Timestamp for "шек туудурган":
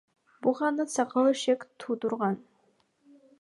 1.41-2.41